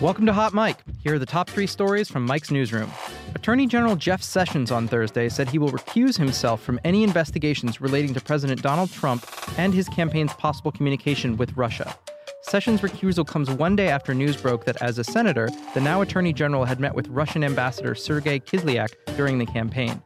Welcome 0.00 0.24
to 0.24 0.32
Hot 0.32 0.54
Mic. 0.54 0.78
Here 1.04 1.16
are 1.16 1.18
the 1.18 1.26
top 1.26 1.50
three 1.50 1.66
stories 1.66 2.08
from 2.08 2.24
Mic's 2.24 2.50
newsroom. 2.50 2.90
Attorney 3.34 3.66
General 3.66 3.96
Jeff 3.96 4.22
Sessions 4.22 4.70
on 4.70 4.88
Thursday 4.88 5.28
said 5.28 5.50
he 5.50 5.58
will 5.58 5.70
recuse 5.70 6.16
himself 6.16 6.62
from 6.62 6.80
any 6.84 7.04
investigations 7.04 7.82
relating 7.82 8.14
to 8.14 8.20
President 8.22 8.62
Donald 8.62 8.90
Trump 8.90 9.26
and 9.58 9.74
his 9.74 9.90
campaign's 9.90 10.32
possible 10.32 10.72
communication 10.72 11.36
with 11.36 11.54
Russia. 11.54 11.94
Sessions' 12.40 12.80
recusal 12.80 13.26
comes 13.26 13.50
one 13.50 13.76
day 13.76 13.88
after 13.88 14.14
news 14.14 14.38
broke 14.38 14.64
that 14.64 14.80
as 14.80 14.98
a 14.98 15.04
senator, 15.04 15.50
the 15.74 15.80
now 15.82 16.00
Attorney 16.00 16.32
General 16.32 16.64
had 16.64 16.80
met 16.80 16.94
with 16.94 17.06
Russian 17.08 17.44
Ambassador 17.44 17.94
Sergei 17.94 18.40
Kislyak 18.40 18.88
during 19.18 19.36
the 19.36 19.44
campaign. 19.44 20.00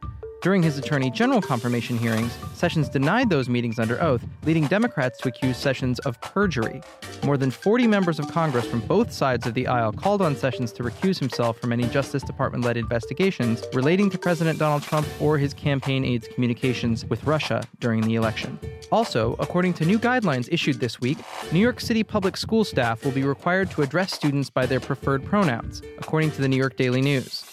During 0.45 0.61
his 0.61 0.77
attorney 0.77 1.09
general 1.09 1.41
confirmation 1.41 1.97
hearings, 1.97 2.37
Sessions 2.53 2.87
denied 2.87 3.31
those 3.31 3.49
meetings 3.49 3.79
under 3.79 3.99
oath, 3.99 4.23
leading 4.43 4.67
Democrats 4.67 5.19
to 5.21 5.27
accuse 5.27 5.57
Sessions 5.57 5.97
of 6.01 6.21
perjury. 6.21 6.83
More 7.23 7.35
than 7.35 7.49
40 7.49 7.87
members 7.87 8.19
of 8.19 8.27
Congress 8.27 8.67
from 8.67 8.81
both 8.81 9.11
sides 9.11 9.47
of 9.47 9.55
the 9.55 9.65
aisle 9.65 9.91
called 9.91 10.21
on 10.21 10.35
Sessions 10.35 10.71
to 10.73 10.83
recuse 10.83 11.17
himself 11.17 11.57
from 11.57 11.73
any 11.73 11.85
Justice 11.87 12.21
Department 12.21 12.63
led 12.63 12.77
investigations 12.77 13.63
relating 13.73 14.07
to 14.11 14.19
President 14.19 14.59
Donald 14.59 14.83
Trump 14.83 15.07
or 15.19 15.39
his 15.39 15.51
campaign 15.51 16.05
aides' 16.05 16.27
communications 16.27 17.05
with 17.05 17.23
Russia 17.23 17.63
during 17.79 18.01
the 18.01 18.13
election. 18.13 18.59
Also, 18.91 19.35
according 19.39 19.73
to 19.73 19.83
new 19.83 19.97
guidelines 19.97 20.47
issued 20.51 20.79
this 20.79 21.01
week, 21.01 21.17
New 21.53 21.59
York 21.59 21.79
City 21.79 22.03
public 22.03 22.37
school 22.37 22.63
staff 22.63 23.03
will 23.03 23.11
be 23.11 23.23
required 23.23 23.71
to 23.71 23.81
address 23.81 24.13
students 24.13 24.51
by 24.51 24.67
their 24.67 24.79
preferred 24.79 25.25
pronouns, 25.25 25.81
according 25.97 26.29
to 26.29 26.39
the 26.39 26.47
New 26.47 26.55
York 26.55 26.77
Daily 26.77 27.01
News. 27.01 27.43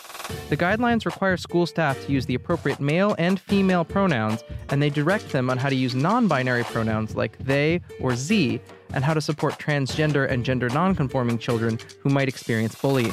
The 0.48 0.56
guidelines 0.56 1.06
require 1.06 1.36
school 1.36 1.66
staff 1.66 2.04
to 2.04 2.12
use 2.12 2.26
the 2.26 2.34
appropriate 2.34 2.80
male 2.80 3.14
and 3.18 3.40
female 3.40 3.84
pronouns, 3.84 4.44
and 4.68 4.82
they 4.82 4.90
direct 4.90 5.30
them 5.30 5.50
on 5.50 5.58
how 5.58 5.68
to 5.68 5.74
use 5.74 5.94
non 5.94 6.28
binary 6.28 6.64
pronouns 6.64 7.16
like 7.16 7.38
they 7.38 7.80
or 8.00 8.14
ze, 8.14 8.60
and 8.92 9.04
how 9.04 9.14
to 9.14 9.20
support 9.20 9.58
transgender 9.58 10.28
and 10.28 10.44
gender 10.44 10.68
nonconforming 10.68 11.38
children 11.38 11.78
who 12.00 12.10
might 12.10 12.28
experience 12.28 12.74
bullying. 12.74 13.12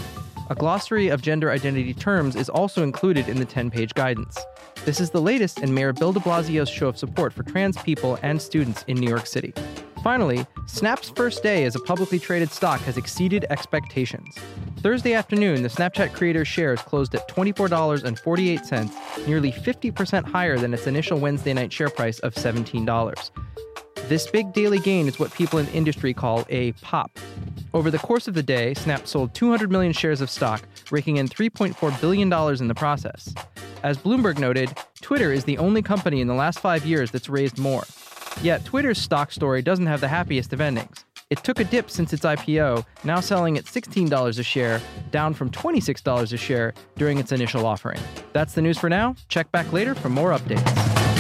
A 0.50 0.56
glossary 0.56 1.10
of 1.10 1.22
gender 1.22 1.52
identity 1.52 1.94
terms 1.94 2.36
is 2.36 2.50
also 2.50 2.82
included 2.82 3.30
in 3.30 3.38
the 3.38 3.46
10 3.46 3.70
page 3.70 3.94
guidance. 3.94 4.38
This 4.84 5.00
is 5.00 5.12
the 5.12 5.22
latest 5.22 5.60
in 5.60 5.74
Mayor 5.74 5.94
Bill 5.94 6.12
de 6.12 6.20
Blasio's 6.20 6.70
show 6.70 6.88
of 6.88 6.98
support 6.98 7.34
for 7.34 7.44
trans 7.44 7.78
people 7.84 8.18
and 8.24 8.42
students 8.42 8.84
in 8.88 8.98
New 8.98 9.08
York 9.08 9.28
City. 9.28 9.54
Finally, 10.04 10.46
Snap's 10.66 11.10
first 11.10 11.44
day 11.44 11.66
as 11.66 11.76
a 11.76 11.80
publicly 11.80 12.20
traded 12.20 12.50
stock 12.52 12.80
has 12.82 12.96
exceeded 12.96 13.46
expectations. 13.50 14.34
Thursday 14.78 15.14
afternoon, 15.14 15.62
the 15.62 15.68
Snapchat 15.68 16.14
creator's 16.14 16.48
shares 16.48 16.82
closed 16.82 17.14
at 17.16 17.28
$24.48, 17.28 19.28
nearly 19.28 19.52
50% 19.52 20.24
higher 20.24 20.58
than 20.58 20.74
its 20.74 20.88
initial 20.88 21.20
Wednesday 21.20 21.52
night 21.54 21.74
share 21.74 21.90
price 21.90 22.20
of 22.20 22.34
$17. 22.34 23.32
This 24.08 24.28
big 24.28 24.54
daily 24.54 24.80
gain 24.80 25.10
is 25.10 25.20
what 25.20 25.34
people 25.34 25.60
in 25.60 25.66
the 25.66 25.74
industry 25.74 26.14
call 26.14 26.46
a 26.50 26.72
pop. 26.74 27.20
Over 27.74 27.92
the 27.92 28.00
course 28.00 28.30
of 28.30 28.34
the 28.34 28.42
day, 28.42 28.74
Snap 28.76 29.06
sold 29.06 29.36
200 29.36 29.70
million 29.70 29.92
shares 29.92 30.22
of 30.22 30.30
stock, 30.30 30.64
raking 30.92 31.18
in 31.18 31.28
$3.4 31.28 32.00
billion 32.00 32.32
in 32.32 32.68
the 32.70 32.76
process. 32.76 33.34
As 33.84 33.98
Bloomberg 33.98 34.40
noted, 34.40 34.74
Twitter 35.02 35.34
is 35.34 35.44
the 35.44 35.58
only 35.58 35.82
company 35.82 36.22
in 36.22 36.28
the 36.28 36.34
last 36.34 36.60
five 36.60 36.86
years 36.86 37.12
that's 37.12 37.28
raised 37.30 37.60
more. 37.60 37.84
Yet, 38.42 38.64
Twitter's 38.66 38.98
stock 38.98 39.32
story 39.32 39.62
doesn't 39.62 39.86
have 39.86 40.02
the 40.02 40.08
happiest 40.08 40.54
of 40.54 40.62
endings. 40.62 41.06
It 41.30 41.44
took 41.44 41.60
a 41.60 41.64
dip 41.64 41.92
since 41.92 42.12
its 42.12 42.26
IPO, 42.26 42.86
now 43.04 43.20
selling 43.20 43.58
at 43.58 43.66
$16 43.66 44.40
a 44.40 44.44
share, 44.44 44.82
down 45.12 45.34
from 45.36 45.52
$26 45.52 46.34
a 46.34 46.38
share 46.38 46.74
during 46.96 47.20
its 47.20 47.32
initial 47.32 47.66
offering. 47.68 48.00
That's 48.34 48.54
the 48.54 48.62
news 48.62 48.80
for 48.80 48.90
now. 48.90 49.16
Check 49.28 49.52
back 49.52 49.72
later 49.72 49.94
for 49.94 50.10
more 50.10 50.32
updates. 50.32 51.19